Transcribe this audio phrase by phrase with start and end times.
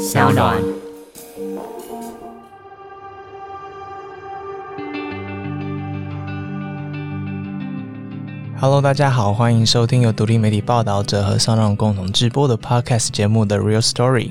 [0.00, 0.56] 小暖。
[8.58, 14.30] Hello，大家好，欢迎收听由独立媒体报道者和上浪共同直播的 Podcast 节目的 Real Story。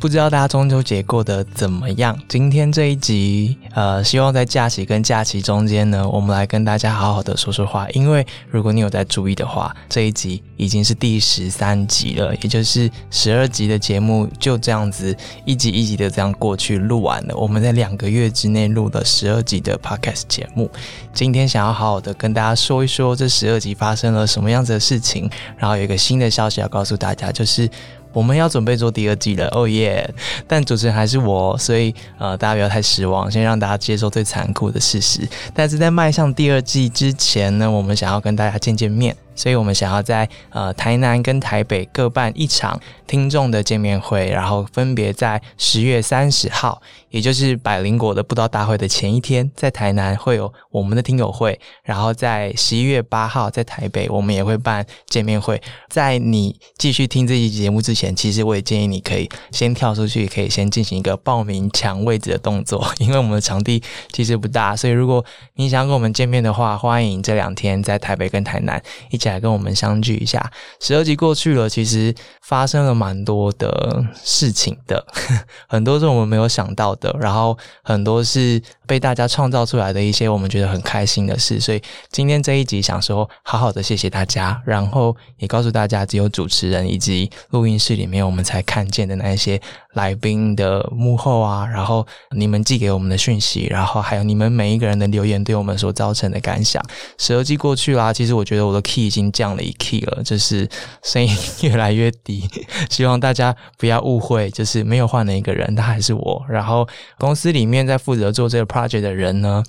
[0.00, 2.18] 不知道大家中秋节过得怎么样？
[2.26, 7.86] 今天这一集，呃，希望在假期跟假期中间呢，我们来跟大家好好的说说话。
[7.90, 15.14] 因为如果你有在注意的话，这一集已经是第十三集了，也就是十二集的节目就这样子
[15.44, 17.36] 一集一集的这样过去录完了。
[17.36, 20.70] 我们在两个月之内录了十二集的 Podcast 节目。
[21.12, 25.28] 今天想要好好的跟大家说一说这十二集发生了什么样子的事情，
[25.58, 27.68] 然后有一个新的消息要告诉大家，就是。
[28.12, 30.08] 我们要准备做第二季了，哦耶！
[30.46, 35.28] 但主持人还是我，所以呃，大家不要太失望，先让大家接受最残酷的事实。
[35.54, 39.16] 但是在迈向第二季之前呢，我们想要跟大家见见面。
[39.40, 55.58] 所以我们想要在呃台南跟台北各办一场听众的见面会，然后分别在十月三十号，也就是百灵果的布道大会的前一天，在台南会有我们的听友会，然后在十一月八号在台北，我们也会办见面会。
[55.88, 69.29] 在你继续听这期节目之前，其实我也建议你可以先跳出去，可以先进行一个报名抢位置的动作， 因为我们的场地其实不大，所以如果你想跟我们见面的话，欢迎这两天在台北跟台南一起。
[69.30, 70.50] 来跟我们相聚一下。
[70.80, 75.06] 十二集过去了，其实发生了蛮多的事情的，
[75.68, 81.60] 很多是我们没有想到的，然后很多是被大家创造出来的一些我们觉得很开心的事。
[81.60, 89.60] 所以今天这一集想说，好好的谢谢大家，然后也告诉大家，只有主持人以及录音室里面我们才看见的那一些
[89.92, 96.84] 来宾的幕后啊，然后你们寄给我们的讯息，然后还有你们每一个人的留言对我们所造成的感想。
[97.16, 99.20] 十二季过去啦，其实我觉得我的 key 已经。
[99.20, 100.66] 已经降了一 key 了，就是
[101.02, 101.30] 声音
[101.60, 102.48] 越来越低，
[102.88, 106.42] 希望大家不要误会，就是没有换了一个人，他还是我。
[106.48, 109.62] 然后公司里面在负责做这个 project 的人呢？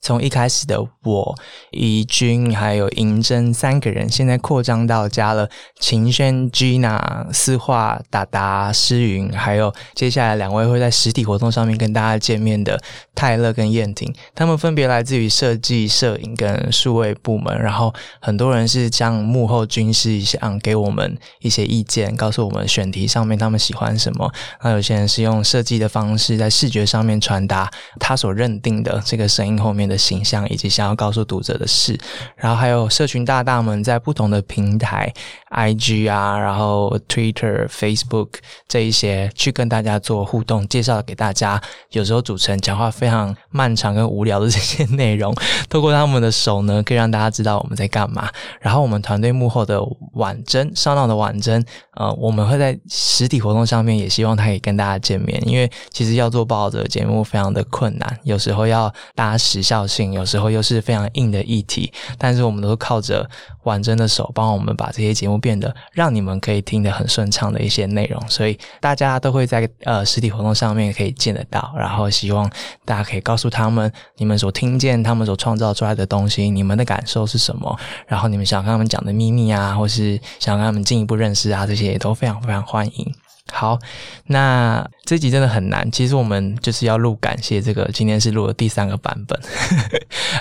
[0.00, 1.34] 从一开始的我、
[1.72, 5.48] 怡君还有银珍三个人，现在扩张到加了
[5.80, 12.80] 秦轩、Gina、思画、达达、诗云，还有接下来两位会在实体活动上面跟大家见面的
[13.16, 14.14] 泰勒跟燕婷。
[14.32, 24.32] 他们分别来自于设计、摄影跟数位部门，然后很多人是将幕后军师一样给我们一些意见，告诉我们选题上面他们喜欢什么。
[24.62, 27.68] 那有些人是用设计的方式在视觉上面传达
[27.98, 29.95] 他所认定的这个声音后面的。
[29.96, 31.98] 形象以及想要告诉读者的事，
[32.36, 35.12] 然后还有社群大大们在不同的平台
[35.50, 38.28] ，IG 啊，然后 Twitter、Facebook
[38.66, 41.60] 这一些去跟大家做互动，介绍给大家。
[41.90, 45.34] 有时候主持人讲话非常漫长跟无聊的这些内容，
[45.68, 48.28] 透过他们的手呢，可以让大家知道我们在干嘛。
[48.60, 49.80] 然后我们团队幕后的
[50.14, 51.64] 婉珍，上闹的婉珍，
[51.94, 59.75] 呃，我们会在实体活动上面也希望他可以跟大家见面，因为其实要做报者节目非常的困难，有时候要搭时效。
[59.84, 63.28] 性有时候又是非常硬的议题，但是我们都靠着
[63.64, 72.48] 婉珍的手帮我们把这些节目变得让你们可以听得很顺畅的一些内容，所以大家都会在呃实体活动上面可以见得到，然后希望
[72.84, 77.76] 大家可以告诉他们你们所听见他们所创造出来的东西，你们的感受是什么，
[78.06, 83.25] 然后你们想跟他们讲的秘密啊，或是想跟他们进一步认识啊，这些也都非常非常欢迎。
[83.52, 83.78] 好，
[84.26, 85.90] 那这集真的很难。
[85.92, 89.40] 其实我们就是要录感谢这个，今天是录了第三个版本，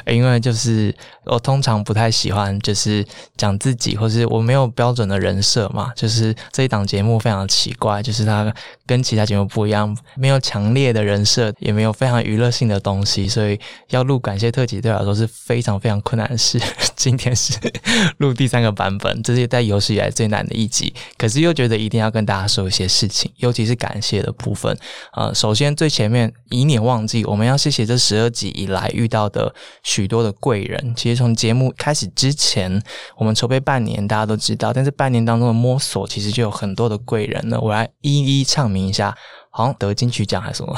[0.07, 0.93] 因为就是
[1.23, 3.05] 我通常不太喜欢就是
[3.37, 5.91] 讲自己，或是我没有标准的人设嘛。
[5.95, 8.51] 就是这一档节目非常奇怪，就是它
[8.85, 16.59] 跟其他节目不一样，没有强烈的人设，也没有非常娱乐性的东西，所以要录感谢特辑对我来说是非常非常困难的事。
[17.05, 17.53] 今天是
[18.17, 22.85] 录第三个版本，这是在有史以来最难的一集，可是又觉得一定要跟大家说一些。
[22.95, 24.73] 事情，尤其是感谢的部分。
[25.13, 30.93] 呃，首先最前面，以免忘记，我们要谢谢这十二集以来遇到的许多的贵人。
[30.95, 32.81] 其实从节目开始之前，
[33.17, 37.59] 我们筹备半年，大家都知道，但是半年当中的摸索，其实就有很多的贵人了。
[37.59, 39.13] 我来一一唱名一下，
[39.49, 40.73] 好像得金曲奖还是什么？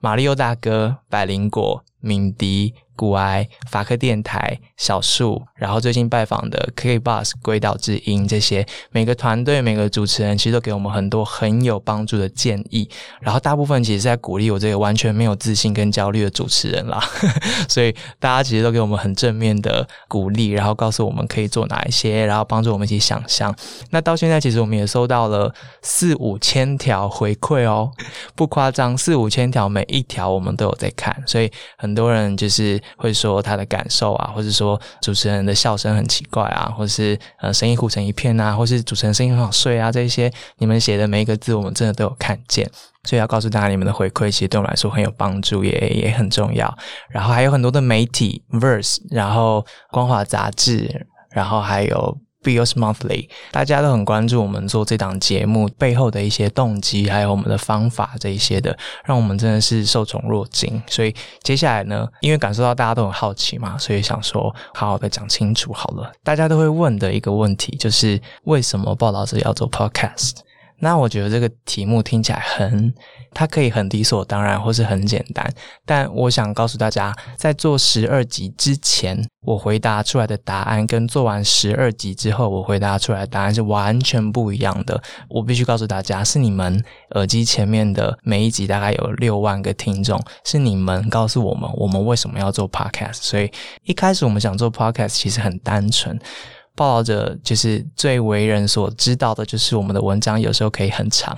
[0.00, 2.74] 马里奥大哥、百灵果、敏迪。
[3.00, 12.86] 古埃、法克电台、小树，然后最近拜访的 K Bus、鬼岛之音这些，每个团队、每个主持人，其实都给我们很多很有帮助的建议。
[13.22, 17.02] 然后大部分其实是在鼓励我这个完全没有自信跟焦虑的主持人啦。
[17.70, 23.56] 所以大家其实都给我们很正面的鼓励，然后告诉我们可以做哪一些，然后帮助我们一起想象。
[23.88, 25.50] 那到现在，其实我们也收到了
[25.80, 27.90] 四五千条回馈哦，
[28.34, 31.16] 不夸张，四五千条，每一条我们都有在看。
[31.26, 32.78] 所以很多人就是。
[32.96, 42.70] 会说他的感受啊，或者说主持人的笑声很奇怪啊，或是呃声音糊成一片啊，或是主持人声音很好睡啊，这些你们写的每一个字，我们真的都有看见。
[43.04, 46.76] 所以要告诉大家，你们的回馈其实对我们来说很有帮助，也也很重要。
[47.08, 60.82] 然后还有很多的媒体，Verse，然后光华杂志，然后还有 Bills Monthly，大家都很关注我们做这档节目背后的一些动机，还有我们的方法这一些的，让我们真的是受宠若惊。
[60.86, 66.12] 所以接下来呢，因为感受到大家都很好奇嘛，所以想说好好的讲清楚好了。
[66.24, 70.36] 大家都会问的一个问题就是，为什么报道者要做 Podcast？
[70.80, 72.92] 那我觉得这个题目听起来很，
[73.32, 75.48] 它可以很理所当然，或是很简单。
[75.84, 85.00] 但我想告诉大家，在做十二集之前，我回答出来的答案跟做完十二集之后我回答出来的答案是完全不一样的。
[85.28, 93.18] 我必须告诉大家，是你们耳机前面的每一集大概有六万个听众，是你们告诉我们我们为什么要做 podcast。
[93.20, 93.50] 所以
[93.84, 96.18] 一开始我们想做 podcast 其实很单纯。
[96.74, 101.36] 报道者就是最为人所知道的，就是我们的文章有时候可以很长。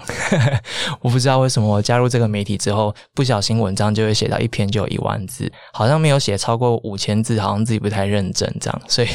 [1.01, 8.83] 我不知道为什么我加入这个媒体之后，不小心文章就会写到一篇就有一万字，好像没有写超过五千字，好像自己不太认真这样。
[8.87, 9.09] 所以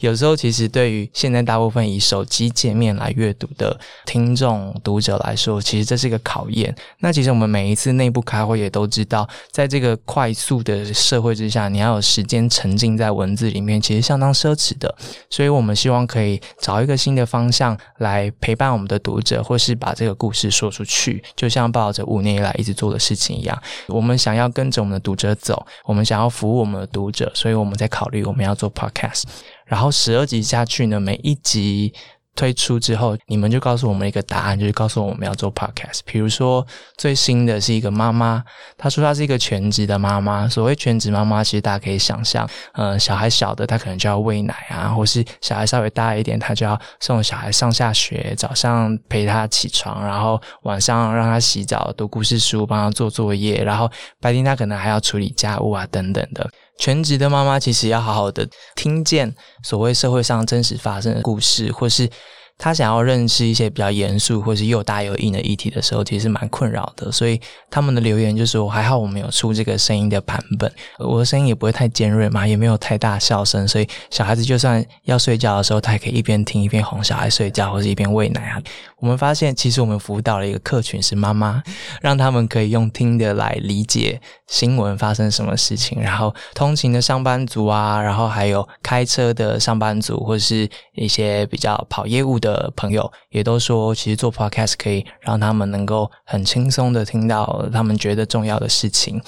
[0.00, 6.74] 有时候其实对于现在大部分以手机界面来阅读的听众读者来说，其实这是一个考验。
[7.00, 14.94] 那其实我们每一次内部开会也都知道，在这个快速的社会之下，你要有时间沉浸在文字里面，其实相当奢侈的。
[15.28, 15.74] 所以我我们。
[15.84, 23.62] 希望可以找一个新的方向来陪伴我们的读者，或是把这个故事说出去，就像抱着五年以来一直做的事情一样。
[23.88, 29.24] 我们想要跟着我们的读者走，我们想要服务我们的读者，所以我们在考虑我们要做 podcast。
[29.66, 31.92] 然后十二集下去呢，每一集。
[32.34, 36.00] 推出之后，你们就告诉我们一个答案，就是告诉我们要做 podcast。
[36.04, 36.66] 比如说，
[36.96, 38.42] 最新的是一个妈妈，
[38.76, 40.48] 她说她是一个全职的妈妈。
[40.48, 53.90] 所谓全职妈妈，其实大家可以想象，呃，小孩小的她可能就要喂奶啊，或是小孩稍微大一点，她就要送小孩上下学，早上陪他起床，然后晚上让他洗澡、读故事书、帮他做作业，然后
[54.20, 56.50] 白天她可能还要处理家务啊等等的。
[56.78, 62.08] 全职的妈妈其实要好好的听见所谓社会上真实发生的故事，或是。
[62.56, 67.10] 她想要认识一些比较严肃或是又大又硬的议题的时候，其实蛮困扰的。
[67.10, 78.62] 所以他们的留言就说：“还好我们有出这个声音的版本，我的声音也不会太尖锐嘛，也没有太大笑声，所以小孩子就算要睡觉的时候，他也可以一边听一边哄小孩睡觉，或者一边喂奶啊。”
[79.04, 81.62] 我们发现，其实我们辅导了一个客群是妈妈，
[82.00, 92.34] 让他们可以用听的来理解新闻发生什么事情，然后通勤的上班族啊，然后还有开车的上班族，或是一些比较跑业务。
[92.44, 99.18] 的朋友也都说，其实做 podcast 可以让他们能够很轻松的听到他们觉得重要的事情。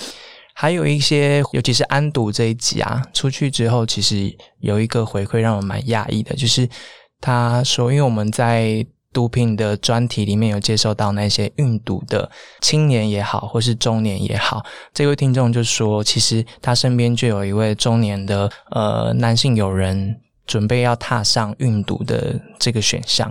[0.52, 6.68] 还有一些，尤其是安读这一集啊，出去之后，其实有一个回馈让我蛮讶异的，就是
[7.20, 8.84] 他说，因为我们在
[9.16, 12.30] 毒品的专题里面有接受到那些运毒的
[12.60, 20.20] 青年也好，或是中年也好，这位听众就说，其实他身边就有一位中年的呃男性友人。
[20.46, 23.28] 准备要踏上运毒的这个选项，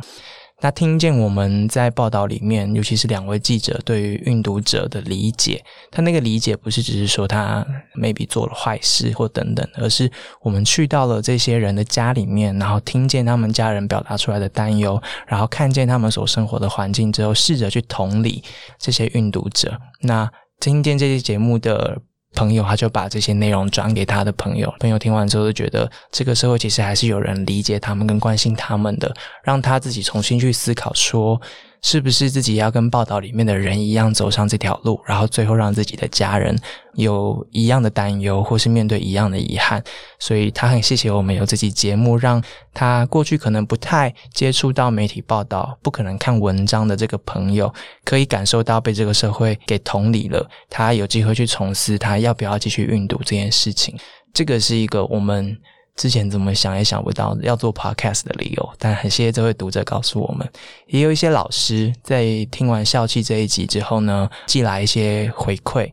[0.66, 7.64] 那听见我们在报道里面，尤其是两位记者对于运毒者的理解，他那个理解不是只是说他
[7.96, 18.44] maybe 做了坏事或等等，而是我们去到了这些人的家里面，然后听见他们家人表达出来的担忧，然后看见他们所生活的环境之后，试着去同理
[18.80, 19.80] 这些运毒者。
[20.02, 20.28] 那
[20.60, 22.02] 听见这期节目的。
[22.36, 24.72] 朋友，他就把这些内容转给他的朋友。
[24.80, 29.12] 朋友听完之后，就觉得这个社会其实还是有人理解他们、跟关心他们的，
[29.44, 31.42] 让他自己重新去思考说。
[31.86, 36.58] 是不是自己要跟报道里面的人一样走上这条路，然后最后让自己的家人
[36.96, 39.84] 有一样的担忧，或是面对一样的遗憾？
[40.18, 47.72] 所以他很谢谢我们有这期节目，让他过去可能不太接触到媒体报道、不可能看文章的这个朋友，
[48.04, 50.44] 可以感受到被这个社会给同理了。
[50.68, 53.96] 他有机会去从事他要不要继续运读这件事情，
[54.34, 55.56] 这个是一个我们。
[55.96, 60.48] 之前怎么想也想不到要做 podcast 的理由，但很谢谢这位读者告诉我们。
[60.88, 65.92] 也有一些老师在听完校气这一集之后呢，寄来一些回馈，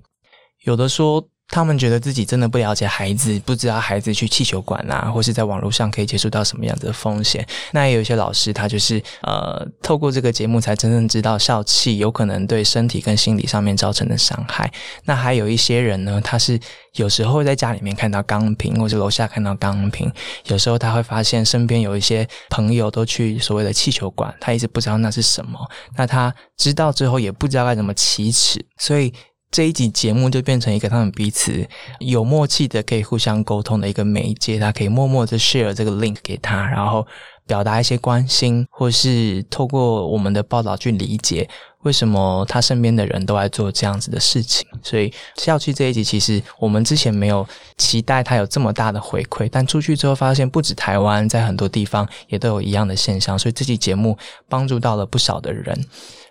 [0.65, 1.27] 有的说。
[1.53, 7.47] 他们觉得自己真的不了解孩子，不知道孩子去气球馆啊，或是在网络上可以接触到什么样的风险。
[7.73, 14.73] 那也有一些老师，他就是呃，透过这个节目才真正知道笑气有可能对身体跟心理上面造成的伤害。
[15.05, 16.59] 那还有一些人呢，他是
[16.95, 20.11] 有时候在家里面看到钢瓶，或者楼下看到钢瓶，
[20.47, 25.59] 有时候他会发现身边有一些朋友都去所谓的气球馆，他一直不知道那是什么。
[25.99, 29.13] 那他知道之后也不知道该怎么启齿，所以。
[29.53, 31.69] 这一集节目就变成一个他们彼此
[31.99, 37.07] 有默契的可以互相沟通的一个媒介，他可以默默的 share 这个 link 给他，然后
[37.47, 41.47] 表达一些关心，或是透过我们的报道去理解
[41.83, 44.67] 为什么他身边的人都在做这样子的事情。
[44.83, 54.17] 所以校区这一集其实我们之前没有期待他有这么大的回馈，但出去之后发现不止台湾，在很多地方也都有一样的现象，所以这期节目
[54.49, 55.85] 帮助到了不少的人。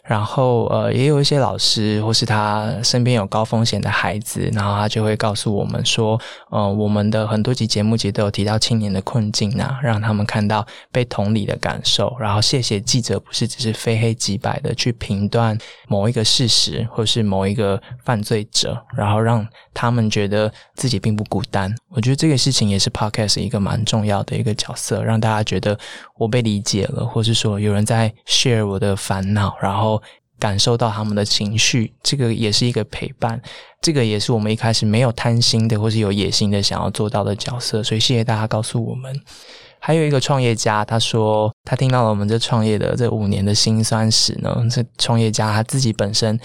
[0.04, 12.14] 然后，呃，也有一些老师或是他身边有高风险的孩子，然后他就会告诉我们说，呃，我们的很多集节目其实都有提到青年的困境啊，让他们看到被同理的感受。
[12.20, 15.56] 然后，谢谢记者不是只是非黑即白的去评断
[15.88, 21.74] 某一个事实或是某一个犯罪者，然后让他们觉得自己并不孤单。
[21.90, 25.78] 我觉得这个事情也是 Podcast 一个蛮重要的一个角色，让大家觉得
[26.18, 30.01] 我被理解了，或是说有人在 share 我的烦恼，然后。
[30.42, 33.40] 感受到他们的情绪，这个也是一个陪伴，
[33.80, 37.84] 这个也是我们一开始没有贪心的，或是有野心的想要做到的角色。
[37.84, 39.16] 所以谢谢大家告诉我们。
[39.80, 44.66] 还有一个创业家，他说他听到了我们这创业的这五年的辛酸史呢。
[44.72, 46.40] 这创业家他自己本身。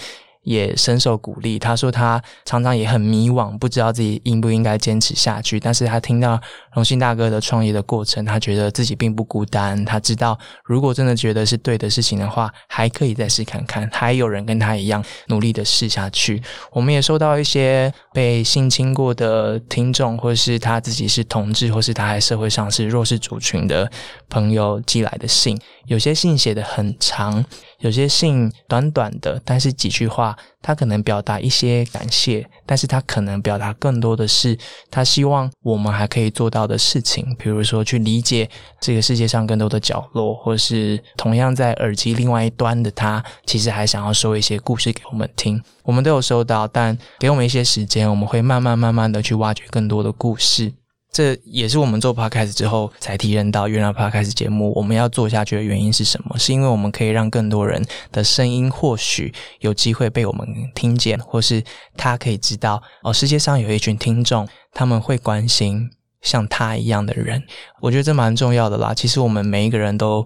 [0.47, 1.59] 也深受鼓励。
[1.59, 5.59] 他说他常常也很迷惘，不知道自己应不应该坚持下去。
[5.59, 6.39] 但是他听到
[6.73, 9.83] 荣信大哥的创业的过程，他觉得自己并不孤单。
[9.83, 16.41] 他知道，如果真的觉得是对的事情的话，还可以再试看看，还有人跟他一样努力的试下去。
[16.71, 23.91] 我们也收到一些被性侵过的听众，或是他自己是同志，或是他在社会上是弱势族群的
[24.29, 25.59] 朋友寄来的信。
[25.87, 27.43] 有些信写的很长，
[27.79, 34.57] 有些信短短的，但是几句话，他可能表达一些感谢，但是他可能表达更多的是
[34.89, 45.61] 他希望我们还可以做到的事情，比如说去理解这个世界上更多的角落，或是同样在耳机另外一端的他，其实还想要说一些故事给我们听。
[45.83, 50.73] 我们都有收到，但给我们一些时间，我们会慢慢慢慢的去挖掘更多的故事。
[51.17, 56.37] 这也是我们做 podcast 之后才体认到，原来 podcast 节目我们要做下去的原因是什么？
[56.37, 61.63] 是因为我们可以让更多人的声音或许有机会被我们听见，或是
[61.95, 65.89] 他可以知道哦，世界上有一群听众，他们会关心
[66.21, 67.41] 像他一样的人。
[67.81, 68.93] 我觉得这蛮重要的啦。
[68.93, 70.23] 其实我们每一个人都。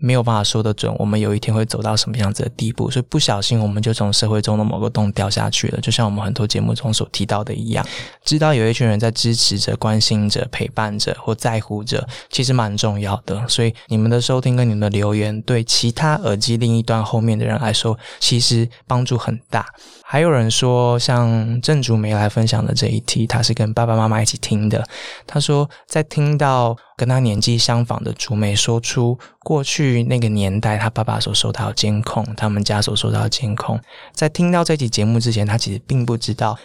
[0.00, 5.80] 没有办法说得准，我们有一天会走到什么样子的地步，所以不小心我们就从社会中的某个洞掉下去了。
[5.80, 7.86] 就像我们很多节目中所提到的一样，
[8.24, 13.46] 知道有一群人在支持着、关心着、陪伴着或在乎着，其实蛮重要的。
[13.46, 19.66] 所以你们的收听跟你们的留言，对其他耳机另一端后面的人来说，其实帮助很大。
[20.12, 24.84] 还有人说，像郑竹梅来分享的这一题，她是跟爸爸妈妈一起听的。
[25.24, 33.78] 她说，在听到跟她年纪相仿的竹梅说出过去那个年代她爸爸所受到的监控，他们家所受到的监控，
[34.12, 36.58] 在听到这期节目之前，她其实并不知道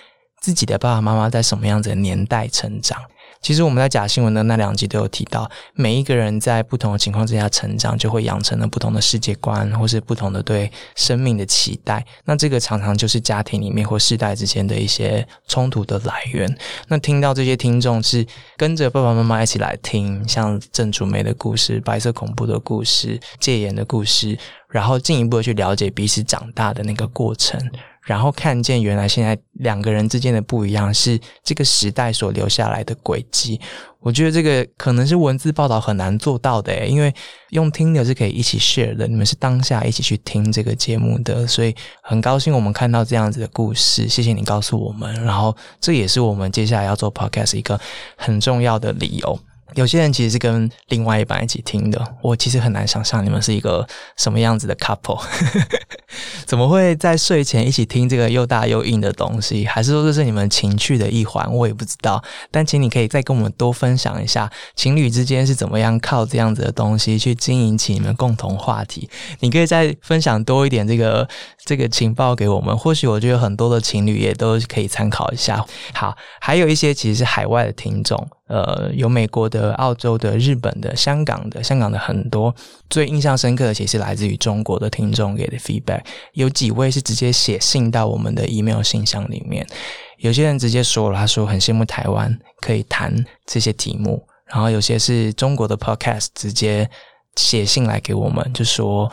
[0.46, 3.02] 自己的爸爸妈妈在什么样子的年代成长。
[3.42, 12.06] 其实我们在假新闻的那两集都有提到，每一个人在不同的情况之下成长，就会养成了不同的世界观，或是不同的对生命的期待。
[12.25, 16.56] 那这个常常就是家庭里面或世代之间的一些冲突的来源。
[16.90, 18.24] 那听到这些听众是
[18.56, 24.38] 跟着爸爸妈妈一起来听，像郑竹梅的故事、白色恐怖的故事、戒严的故事，
[24.70, 27.60] 然后进一步的去了解彼此长大的那个过程。
[28.06, 33.60] 然后看见原来现在两个人之间的不一样是这个时代所留下来的轨迹，
[34.00, 37.12] 我觉得这个可能是文字报道很难做到的，因为
[37.50, 47.80] 用听的是可以一起 share 的，你们是当下一起去听这个节目的，所以很高兴我们看到这样子的故事，谢谢你告诉我们，然后这也是我们接下来要做 podcast 一个
[48.16, 49.40] 很重要的理由。
[49.74, 55.22] 有些人其实是跟另外一半一起听的，我其实很难想象你们是一个什么样子的 couple，
[56.46, 59.66] 怎么会在睡前一起听这个又大又硬的东西？
[59.66, 61.52] 还是说这是你们情趣的一环？
[61.52, 62.24] 我也不知道。
[62.52, 69.10] 但请你可以再跟我们多分享一下，情侣之间是怎么样靠这样子的东西去经营起你们共同话题？
[69.40, 71.28] 你可以再分享多一点这个
[71.66, 75.66] 这个情报给我们，或许我觉得很多的情侣也都可以参考一下。
[75.94, 78.30] 好，还有一些其实是海外的听众。
[78.48, 82.54] 呃，有美国的、澳洲的、日本的、香港的，香港的很多
[82.92, 86.02] 最印象深刻的，其实来自于中国的听众给的 feedback。
[86.34, 89.66] 有几位是直接写信到我们的 email 信箱里面，
[90.20, 94.28] 有些人直接说了，他说很羡慕台湾可以谈这些题目。
[94.46, 96.88] 然后有些是中国的 podcast 直接
[97.36, 99.12] 写信来给我们，就说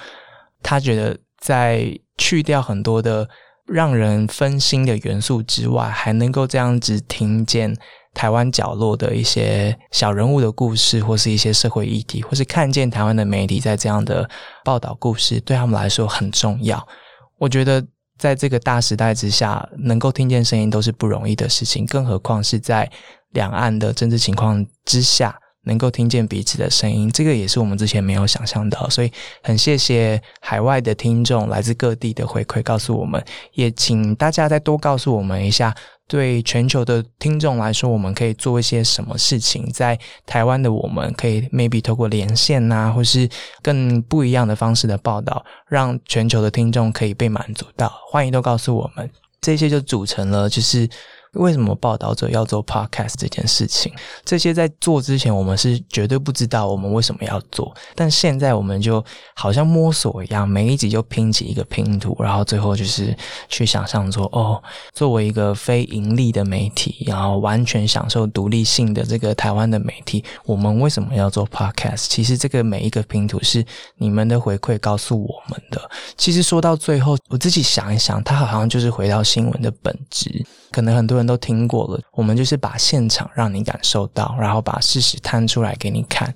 [0.62, 3.26] 他觉得在去掉很多的
[3.64, 7.74] 让人分心的元素之外，还能够这样子听见。
[8.14, 14.28] 台湾角落的一些小人物的故事，或是一些社会议题，或是看见台湾的媒体在这样的
[14.64, 16.86] 报道故事，对他们来说很重要。
[17.38, 17.84] 我觉得
[18.18, 22.90] 在这个大时代之下，能够听见声音都是不容易的事情，更何况是在
[23.30, 25.36] 两岸的政治情况之下。
[25.64, 29.10] 能够听见彼此的声音，这个也是我们之前没有想象到，所以
[29.42, 35.72] 很谢谢海外的听众来自各地的回馈，告诉我们，也请大家再多告诉我们一下，
[36.08, 43.28] 对全球的听众来说，我们可以做一些什么事情，在台湾的我们可以 maybe 透过连线呐，或是
[43.62, 49.08] 更不一样的方式的报道，让全球的听众可以被满足到，欢迎都告诉我们，
[49.40, 50.88] 这些就组成了就是。
[51.34, 53.92] 为什么报道者要做 podcast 这件事情？
[54.24, 57.74] 这些在做之前，我们是绝对不知道我们为什么要做。
[57.94, 59.02] 但现在我们就
[59.34, 63.16] 好像摸索一样，每一集就拼起一个拼图，然后最后就是
[63.48, 64.62] 去想象说：哦，
[64.92, 72.08] 作为一个非盈利的媒体，然后完全享受独立性的这个台湾的媒体，我们为什么要做 podcast？
[72.08, 73.64] 其实这个每一个拼图是
[73.96, 75.80] 你们的回馈告诉我们的。
[76.18, 80.44] 其实说到最后，我自己想一想，它好像就是回到新闻的本质。
[80.70, 86.32] 可能很多人都听过了，我们就是把现场让你感受到，然后把事实摊出来给你看。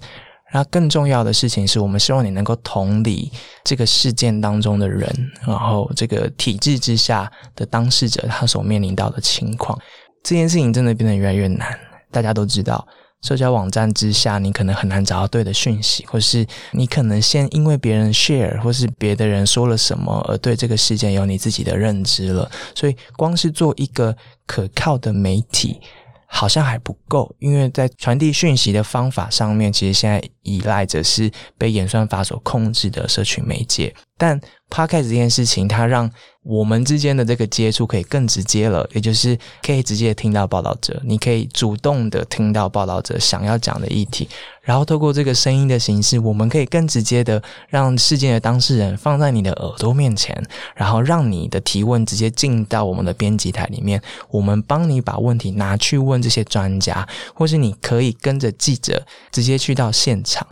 [0.49, 3.33] 然后更重要的事情是我们希望你能够同理
[3.65, 5.13] 这个事件当中的人，
[5.45, 9.77] 然后这个体制之下的当事者他所面临到的情况。
[10.23, 11.77] 这件事情真的变得越来越难，
[12.13, 12.87] 大家都知道。
[13.23, 22.51] 社交网站之下，你可能很难找到对的讯息，或是你可能先因为别人 share 或是别的人说了什么而对这个事件有你自己的认知了。
[22.75, 25.81] 所以，光是做一个可靠的媒体。
[26.29, 33.95] 好像还不够，因为在传递讯息的方法上面，其实现在依赖着是被演算法所控制的社群媒介。
[34.19, 36.11] 但 Podcast 这件事情，它让
[36.43, 44.29] 我们之间的这个接触可以更直接了，也就是可以直接听到报道者，你可以主动的听到报道者想要讲的议题，
[44.63, 50.35] 然后透过这个声音的形式，我们可以更直接的让事件的当事人放在你的耳朵面前，
[50.75, 60.47] 然后让你的提问直接进到我们的编辑台里面，我们帮你把问题拿去问这些专家，或是你可以跟着记者直接去到现场。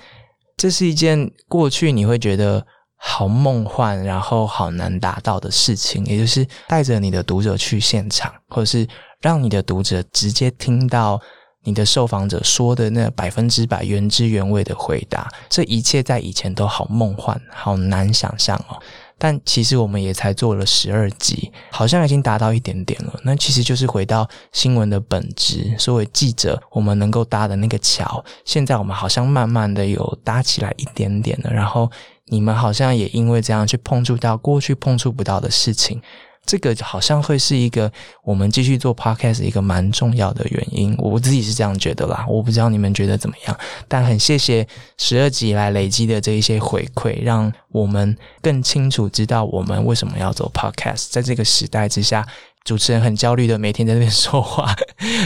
[0.56, 2.66] 这是一件过去你会觉得。
[3.06, 8.88] 好梦幻，然后好难达到的事情，也就是带着你的读者去现场，或者是
[9.20, 11.20] 让你的读者直接听到
[11.64, 15.28] 你的受访者说的那百分之百原汁原味的回答。
[15.50, 18.80] 这一切在以前都好梦幻，好难想象哦。
[19.24, 23.18] 但其实我们也才做了十二集，好像已经达到一点点了。
[23.22, 31.50] 那其实就是回到新闻的本质，作为记者，我们能够搭的那个桥，现在我们好像慢慢的有搭起来一点点了。
[31.50, 31.90] 然后
[32.26, 36.02] 你们好像也因为这样去碰触到过去碰触不到的事情。
[36.46, 37.90] 这个好像会是一个
[38.22, 42.26] 我们继续做 podcast 一个蛮重要的原因，我自己是这样觉得啦。
[42.28, 44.66] 我不知道你们觉得怎么样，但很谢谢
[44.98, 51.06] 十二集来累积的这一些回馈，让我们更清楚知道我们为什么要做 podcast。
[51.10, 52.26] 在这个时代之下，
[52.64, 54.74] 主持人很焦虑的每天在那边说话，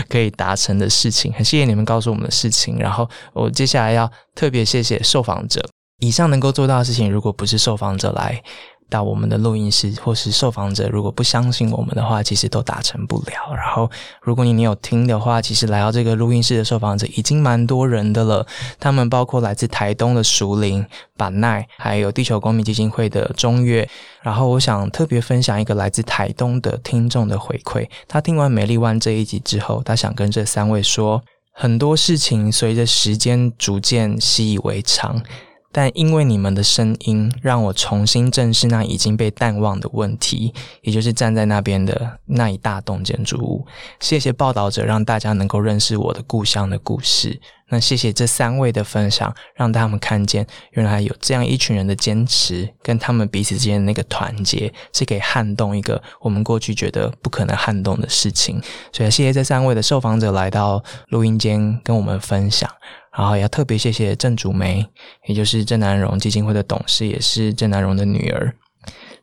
[0.09, 2.78] 可以达成的事情，很谢谢你们告诉我们的事情。
[2.78, 8.40] 然后我接下来要特别谢谢受访者，以上能够做到的事情，如果不是受访者来。
[8.90, 13.55] 到我们的录音室，或是受访者如果不相信我们的话，其实都达成不了。
[13.55, 13.90] 然后，
[14.22, 18.46] 如果你你有听的话，其实来到这个录音室的受访者已经蛮多人的了。
[18.81, 20.85] 他们包括来自台东的熟林、
[21.16, 23.88] 板奈，还有地球公民基金会的中越。
[24.22, 27.88] 然后，我想特别分享一个来自台东的听众的回馈。
[28.07, 31.22] 他听完美丽湾这一集之后，他想跟这三位说，
[31.53, 35.20] 很多事情随着时间逐渐习以为常。
[35.70, 43.66] 但因为你们的声音，让我重新正视那已经被淡忘的问题，也就是站在那边的那一大栋建筑物。
[44.00, 47.40] 谢谢报道者，让大家能够认识我的故乡的故事。
[47.70, 58.59] 那谢谢这三位的分享，让他们看见原来有这样一群人的坚持，跟他们彼此之间的那个团结，是可以撼动一个我们过去觉得不可能撼动的事情。
[58.90, 62.70] 所以谢谢这三位的受访者来到录音间跟我们分享。
[63.18, 64.87] 然后要特别谢谢郑祖梅，
[65.26, 68.54] 也就是郑南荣基金会的董事，也是郑南荣的女儿。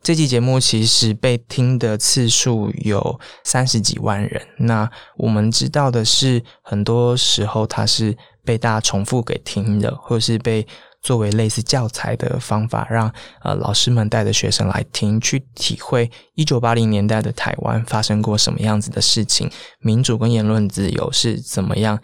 [0.04, 4.46] 这期节目其实被听的次数有三十几万人。
[4.58, 10.68] 那我们知道的是，很多时候它是被大家重复给听的，或是被
[11.02, 13.10] 作为类似教材的方法，让
[13.44, 21.98] 呃老师们带着学生来听，去体会一九八零年代的台湾发生过什么样子的事情，民主跟言论自由是怎么样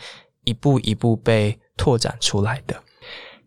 [0.45, 1.59] 一步一步被。
[1.77, 2.75] 拓展出来的，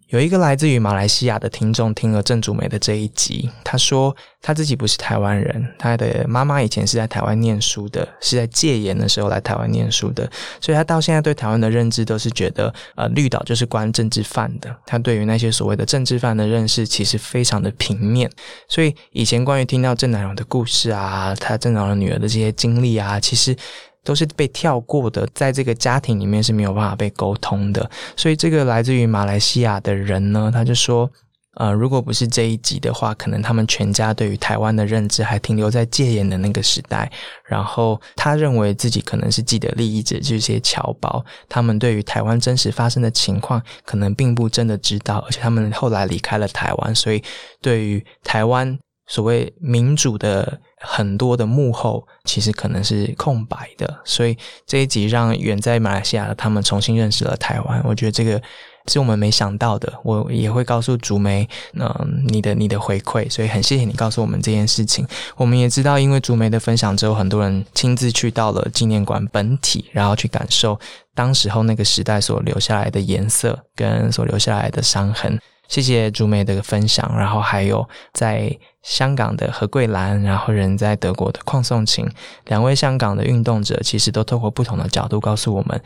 [0.09, 14.75] 有一个来自于马来西亚的听众听了郑祖梅的这一集，他说他自己不是台湾人，他的妈妈以前是在台湾念书的，是在戒严的时候来台湾念书的，所以他到现在对台湾的认知都是觉得，呃，绿岛就是关政治犯的。
[14.87, 18.31] 他对于那些所谓的政治犯的认识其实非常的平面，
[18.69, 23.57] 所以以前关于听到郑南荣的故事啊，他郑南荣女儿的这些经历啊，其实。
[24.05, 27.91] 都是被跳过的，在这个家庭里面是没有办法被沟通的。
[28.17, 31.11] 所以，这个来自于马来西亚的人呢，他就说
[31.57, 37.11] ：“呃，如果不是这一集的话，可能他们全家对于台湾的认知还停留在戒严的那个时代。
[37.49, 45.25] 然后，他认为自己可能是既得利益者，这些侨胞，他们对于台湾真实发生的情况，可能并不真的知道。
[45.27, 47.23] 而且，他们后来离开了台湾，所以
[47.63, 57.83] 对于台湾所谓民主的。”很多的幕后其实可能是空白的，所以这一集让远在马来西亚的他们重新认识了台湾。
[57.85, 58.41] 我觉得这个
[58.87, 59.93] 是我们没想到的。
[60.03, 65.07] 我也会告诉竹梅，嗯，你的你的回馈，所以很谢谢你告诉我们这件事情。
[65.37, 70.79] 我们也知道，因为竹梅的分享之后，很多人亲自去到了纪念馆本体，然后去感受
[71.15, 75.39] 当时候那个时代所留下来的颜色跟所留下来的伤痕。
[75.69, 82.07] 谢谢竹梅的分享，然后还有在香港的何桂兰，然后人在德国的邝颂琴，
[82.47, 85.81] 两位香港的运动者，其实都透过不同的角度告诉我们，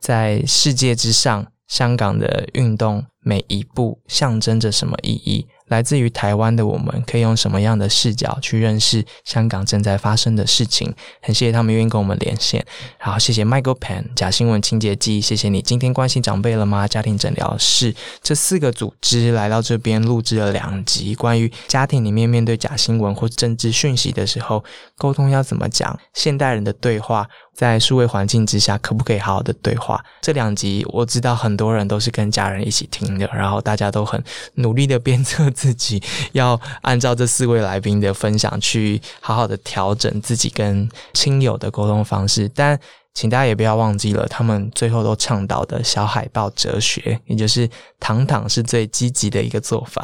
[0.00, 5.46] 在世界之上，香港的运动每一步象征着什么意义。
[5.70, 10.92] 来自于台湾的我们，可以用什么样的视角去认识香港正在发生的事情？
[11.22, 12.64] 很谢谢他们愿意跟我们连线，
[12.98, 16.86] 然后谢谢 Michael Pan 假新闻清洁剂，谢谢你今天关心长辈了吗？
[16.86, 24.62] 家庭诊疗室这四个组织来到这边录制了两集，关于家庭里面面对假新闻或政治讯息的时候，
[24.98, 25.98] 沟通要怎么讲？
[26.12, 27.28] 现代人的对话。
[27.60, 30.02] 在数位环境之下，可不可以好好的对话？
[30.22, 34.18] 这两集我知道很多人都是跟家人一起听的，然后大家都很
[34.54, 42.50] 努力的鞭策自己，要按照这四位来宾的分享去好好的调整自己跟亲友的沟通方式。
[42.54, 42.80] 但
[43.12, 47.68] 请大家也不要忘记了，他们最后都倡导的小海豹哲学，也就是
[47.98, 50.02] 躺躺是最积极的一个做法。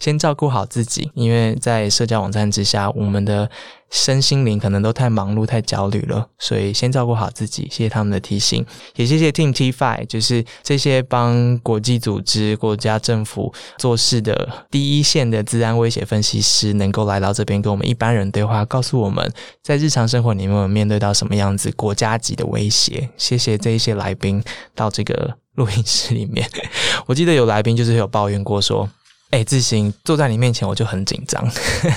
[0.00, 3.50] 先照顾好自己，因为在社交网站之下，我们的。
[3.90, 7.62] 身心灵可能都太忙碌、太焦虑了，所以先照顾好自己。
[7.70, 23.08] 谢谢他们的提醒，也谢谢 Team T Five，就是这些帮国际组织、国家政府做事的第一线的治安威胁分析师，能够来到这边跟我们一般人对话，告诉我们在日常生活里面面对到什么样子国家级的威胁。
[23.16, 24.42] 谢谢这一些来宾
[24.74, 26.48] 到这个录音室里面，
[27.06, 28.88] 我记得有来宾就是有抱怨过说。
[29.30, 31.48] 哎，自行坐在你面前，我就很紧张，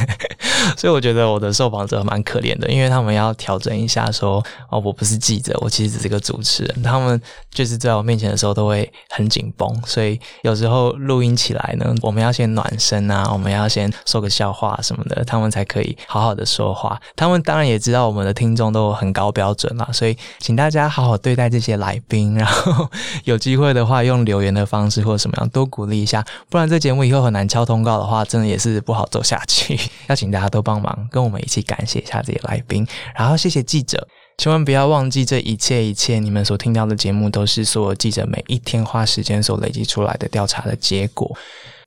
[0.77, 6.83] 所以我觉得我的受访者蛮可怜的，因为他们要调整一下，说哦，我不是记者，我其实只是个主持人。
[6.83, 7.19] 他们
[7.49, 17.01] 就是在我面前的时候都会很紧绷，所以有时候录音起来呢，我们要先暖身啊，我们要先说个笑话什么的，他们才可以好好的说话。
[17.15, 22.87] 他们当然也知道我们的听众都很高标准啦，所以请大家好好对待这些来宾，然后
[23.25, 27.22] 有机会的话用留言的方式或者什么样多鼓励一下，不然这节目以后。
[27.23, 29.79] 很难敲通告的话，真的也是不好走下去。
[30.07, 34.07] 要请大家都帮忙，跟我们一起感谢一下这些来宾，然后谢谢记者，
[34.37, 41.35] 千万不要忘记这一切一切，你们所听到的节目都是所有记者每一天花时间所累积出来的调查的结果。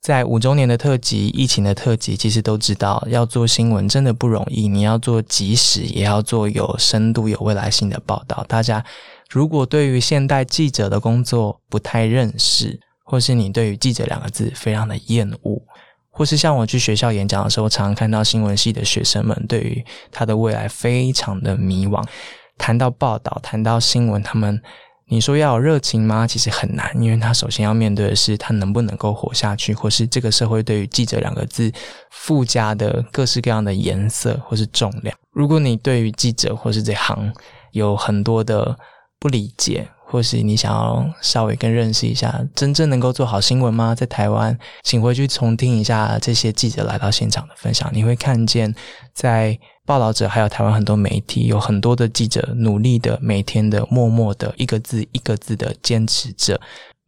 [0.01, 8.45] 在五周年的特辑、疫情的特辑，其实都知道要做新闻真的不容易，你要做即时，也要做有深度、有未来性的报道。
[8.47, 8.83] 大家
[9.29, 15.61] 如果对于现代记者的工作不太认识，或是你对于记者两个字非常的厌恶，
[16.09, 22.05] 或是像我去学校演讲的时候，常常看到新闻系的学生们对于他的未来非常的迷惘。
[22.57, 24.61] 谈到报道，谈到新闻，他们
[25.07, 26.27] 你说要有热情吗？
[26.27, 31.71] 其实很难，因为他首先要面对的是他能不能够活下去，或是这个社会对于记者两个字
[32.11, 35.17] 附加的各式各样的颜色或是重量。
[35.31, 37.33] 如果你对于记者或是这行
[37.71, 38.77] 有很多的
[39.17, 43.93] 不理解，或是你想要稍微更认识一下，真正能够做好新闻吗？
[43.93, 48.73] 在台湾，请回去重听一下这些记者来到现场的分享，你会看见，
[49.13, 56.59] 在报道者还有台湾很多媒体，有很多的记者努力的，每天的默默的一个字一个字的坚持着。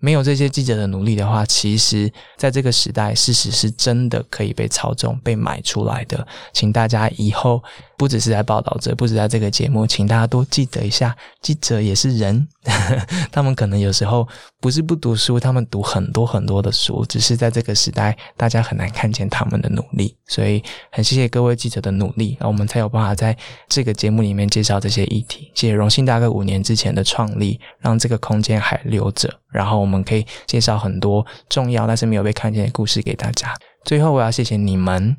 [0.01, 6.25] 没有这些记者的努力的话，其实在这个时代，事实是真的可以被操纵、被买出来的。
[6.53, 7.61] 请大家以后
[7.99, 12.47] 不只是在报道者，不止在这个节目，请大家多记得一下，记者也是人。
[13.29, 14.25] 他们可能有时候
[14.61, 20.15] 不是不读书，他们读很多很多的书，只是在这个时代，大家很难看见他们的努力。
[20.27, 25.51] 所以很谢谢各位记者的努力，我们才有办法在这个节目里面介绍这些议题。
[25.53, 33.53] 谢谢荣幸大概五年之前的创立，让这个空间还留着，然后我们可以介绍很多重要但是没有被看见的故事给大家。
[33.83, 35.17] 最后，我要谢谢你们。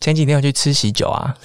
[0.00, 1.36] 前几天我去吃喜酒啊。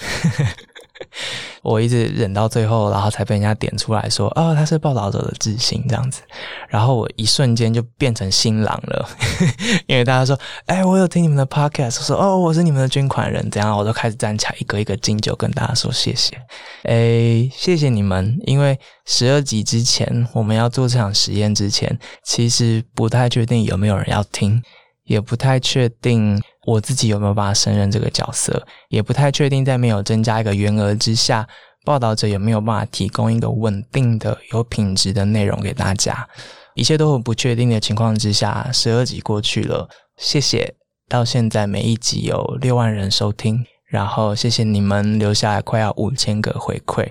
[1.62, 6.22] 我一直忍到最后，然后才被人家点出来说：“哦，他是报道者的自信这样子。”
[6.68, 9.08] 然后我一瞬间就变成新郎了，
[9.86, 16.36] 因为大家说：“哎，我有听你们的 podcast。”说：“哦，我是你们的捐款人。”这样我都开始站起来，一个一个敬酒，跟大家说谢谢。
[16.84, 24.62] 哎，谢谢你们，因为十二集之前我们要做这场实验之前，其实不太确定有没有人要听，
[25.04, 26.40] 也不太确定。
[26.68, 29.64] 我自己有没有办法胜任这个角色，也不太确定。
[29.64, 31.48] 在没有增加一个员额之下，
[31.82, 36.28] 报道者有没有办法提供一个稳定的、有品质的内容给大家？
[36.74, 40.74] 一切都很不确定的情况之下，十二集过去了，谢谢。
[41.08, 47.08] 到现在每一集有六万人收听，然后谢谢你们留下来快要五千个回馈。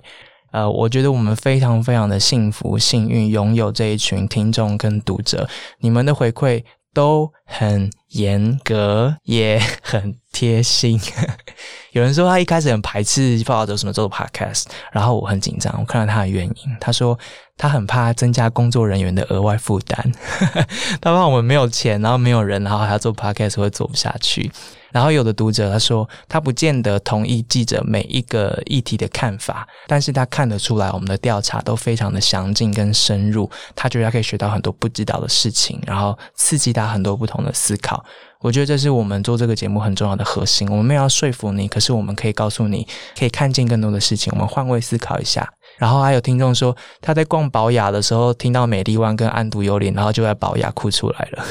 [0.52, 6.64] 呃，我觉得我们非常非常的幸福、幸运，拥有这一群听众跟读者，你们的回馈。
[6.94, 11.02] 都很严格，也很贴心。
[11.94, 15.74] 有人说他一开始很排斥报道者什么做 podcast，然后我很紧张。
[15.80, 17.18] 我看到他的原因，他说
[17.58, 20.14] 他很怕增加工作人员的额外负担，
[21.02, 24.52] 他怕我们没有钱，然后没有人，然后还要做 podcast 会做不下去。
[24.92, 38.06] 然后有的读者他说，他不见得同意记者每一个议题的看法，但是他看得出来我们的调查都非常的详尽跟深入，他觉得他可以学到很多不知道的事情，然后刺激他很多不同的思考。
[38.42, 40.70] 我觉得这是我们做这个节目很重要的核心。
[40.70, 44.32] 我们没有要说服你，可是我们可以告诉你，可以看见更多的事情。
[44.34, 45.48] 我们换位思考一下。
[45.78, 51.46] 然后还有听众说，他在逛宝雅的时候听到美丽湾跟安独幽灵，然后就在宝雅哭出来了。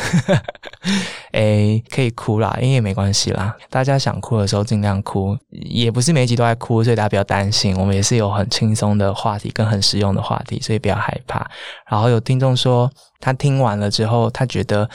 [1.33, 3.55] 诶，可以哭啦，因为没关系啦。
[3.71, 7.77] 大家想哭的时候尽量哭，也不是每集都在哭，所以大家不要担心。
[7.79, 11.49] 我们也是有很轻松的话题跟很实用的话题，所以不要害怕。
[11.89, 14.89] 然后有听众说，他听完了之后，他觉得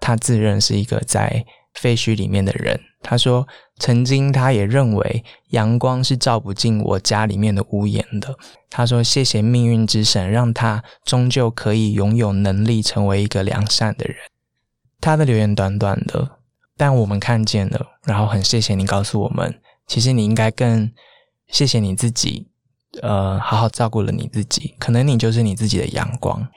[0.00, 2.80] 他自认是一个在废墟里面的人。
[3.02, 3.46] 他说。
[3.78, 8.34] 曾经，他也认为阳光是照不进我家里面的屋檐的。
[8.70, 14.16] 他说：“谢谢命运之神，让他终究可以拥有能力，成为一个良善的人。”
[14.98, 16.38] 他的留言短短的，
[16.78, 17.86] 但我们看见了。
[18.04, 20.90] 然后很谢谢你告诉我们，其实你应该更
[21.48, 22.46] 谢谢你自己，
[23.02, 24.74] 呃，好好照顾了你自己。
[24.78, 26.48] 可能你就是你自己的阳光。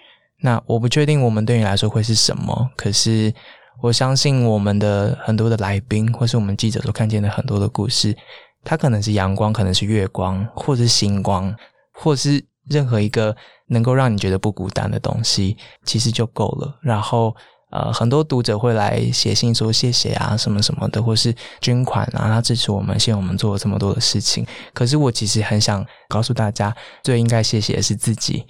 [0.41, 3.33] 那我不确定我们对你来说会是什么，可是。
[3.81, 8.13] 我相信我们的很多的来宾，或是我们记者所看见的很多的故事，
[8.61, 11.55] 它可能是阳光，可能是月光，或是星光，
[11.93, 13.33] 或是任何一个
[13.67, 16.77] 能够让你觉得不孤单的东西，其实就够了。
[16.81, 17.33] 然后，
[17.71, 24.45] 呃，很多读者会来写信说谢谢啊，什么什么的，或是捐款啊，他支持我们，谢谢我们做了这么多的事情。
[24.73, 28.45] 可是我其实很想告诉大家，最应该谢谢的是自己，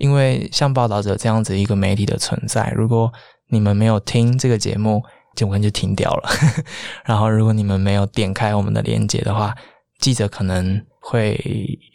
[0.00, 3.12] 因为像报道者这样子一个媒体的存在，如果
[3.50, 5.02] 你们没有听这个节目，
[5.36, 6.30] 就可能就停掉了。
[7.04, 9.54] 然后，如果你们没有点开我们的链接的话，
[10.00, 11.38] 记者可能会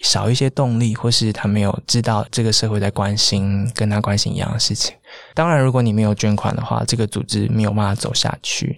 [0.04, 4.96] 少一些动力，或是他没有知道这个社会在关心跟他关心一样的事情。
[5.34, 8.78] 当然，如果你没有捐款的话，这个组织没有办法走下去。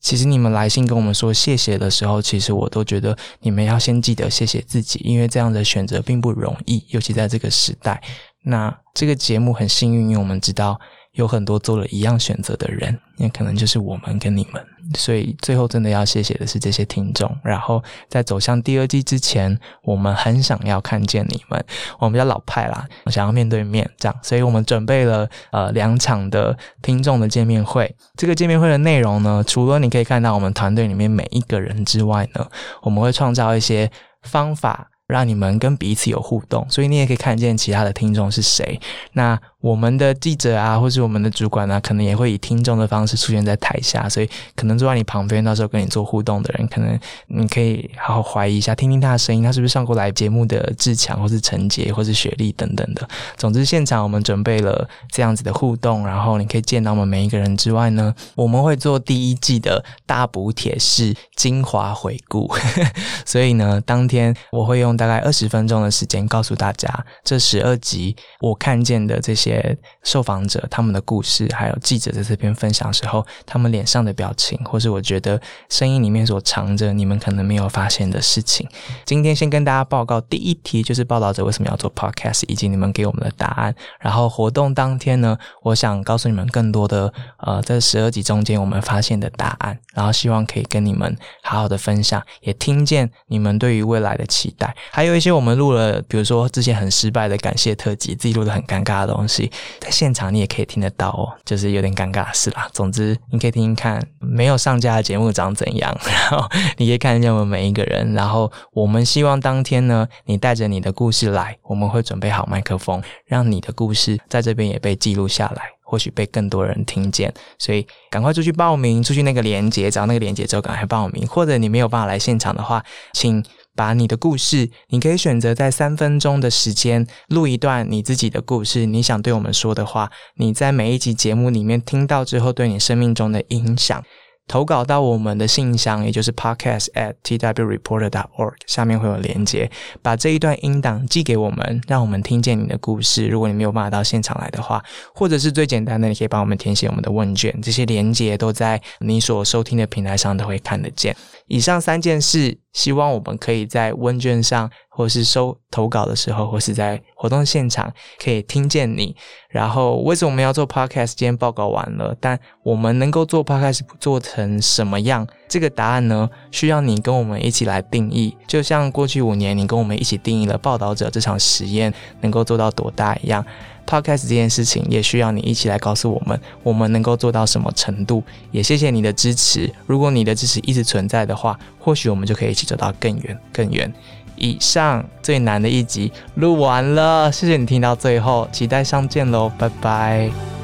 [0.00, 8.02] 其实，你们来信跟我们说谢谢的时候，其实我都觉得你们要先记得谢谢自己，因为这样的选择并不容易，尤其在这个时代。
[8.44, 10.80] 那这个节目很幸运，因为我们知道。
[11.14, 17.36] 有很多做了一样选择的人，也可能就是我们跟你们，所以最后真的要谢谢的是这些听众。
[17.42, 21.62] 然后在走向第二季之前，我们很想要看见你们，
[21.98, 27.92] 我们比较老派啦，想要面对面这样，所以我们准备了呃两场的听众的见面会。
[28.16, 32.48] 这个见面会的内容呢，除了你可以看到我们团队里面每一个人之外呢，
[32.82, 33.90] 我们会创造一些
[34.22, 34.86] 方法。
[35.10, 38.80] 让你们跟彼此有互动，所以你也可以看见其他的听众是谁。
[39.12, 53.06] 那我们的记者啊，或是我们的主管啊，可能也会以听众的方式出现在台下，所以可能坐在你旁边，到时候跟你做互动的人，可能你可以好好怀疑一下，听听他的声音，他是不是上过来节目的志强，或是陈杰，或是雪莉等等的。
[53.36, 62.50] 总之，现场我们准备了这样子的互动，然后你可以见到我们每一个人之外呢，我们会做第一季的大补帖式精华回顾。
[63.26, 64.96] 所以呢，当天我会用。
[65.00, 66.86] 大概二十分钟的时间，告诉大家
[67.24, 78.68] 这十二集我看见的这些受访者他们的故事，还有记者在这边分享时候他们脸上的表情，或是我觉得声音里面所藏着你们可能没有发现的事情。
[79.06, 83.74] 今天先跟大家报告第一题，就是报道者为什么要做 podcast，以及你们给我们的答案。
[84.00, 94.76] 然后活动当天呢，我想告诉你们更多的呃，在十二集中间我们发现的答案，然后希望可以跟你们好好的分享，也听见你们对于未来的期待。
[94.90, 102.68] 还有一些我们录了，比如说之前很失败的感谢特辑，自己录的很尴尬的东西，在现场你也可以听得到哦，就是有点尴尬的事啦。
[102.72, 108.12] 总之，你可以听听看没有上架的节目长怎样，然后你可以看见我们每一个人。
[108.14, 117.32] 然后我们希望当天呢，你带着你的故事来，我们会准备好麦克风，让你的故事在这边也被记录下来，或许被更多人听见。
[117.58, 121.26] 所以赶快出去报名，出去那个链接，找那个链接之后赶快报名。
[121.26, 123.44] 或者你没有办法来现场的话，请。
[123.80, 134.04] 把你的故事，你可以选择在三分钟的时间录一段你自己的故事，你想对我们说的话，你在每一集节目里面听到之后对你生命中的影响。
[134.50, 139.70] 投稿到我们的信箱，也就是 podcast at twreporter dot org，下面会有连接。
[140.02, 143.28] 把这一段音档寄给我们，让我们听见你的故事。
[143.28, 144.82] 如果你没有办法到现场来的话，
[145.14, 147.56] 或者是最简单的，你可以帮我们填写我们的问卷。
[147.62, 151.14] 这些连接都在你所收听的平台上都会看得见。
[151.46, 152.58] 以上三件事。
[152.72, 157.90] 希望我们可以在问卷上，或是收投稿的时候，或是在活动现场，
[158.22, 159.16] 可以听见你。
[159.48, 161.14] 然后，为什么我们要做 podcast？
[161.16, 165.26] 今天报告完了，但我们能够做 podcast 做成什么样？
[165.48, 168.36] 这个答案呢，需要你跟我们一起来定义。
[168.46, 173.42] 就像过去五年，你跟我们一起定义了报道者这场实验能够做到多大一样。
[173.86, 178.22] Podcast 这件事情也需要你一起来告诉我们，我们能够做到什么程度。
[178.52, 183.92] 也谢谢你的支持，如果你的支持一直存在的话，或许我们就可以一起走到更远、更远。
[184.40, 190.59] 以上最难的一集录完了，谢谢你听到最后，期待相见喽，拜拜。